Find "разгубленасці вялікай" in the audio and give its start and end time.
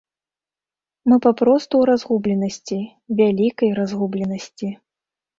1.89-3.69